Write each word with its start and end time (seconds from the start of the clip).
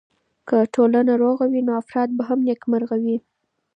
که 0.47 0.57
ټولنه 0.73 1.13
روغه 1.23 1.45
وي 1.51 1.61
نو 1.67 1.71
افراد 1.81 2.09
به 2.17 2.23
هم 2.29 2.39
نېکمرغه 2.47 2.97
وي. 3.03 3.17